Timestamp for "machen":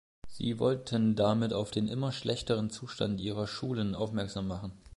4.47-4.71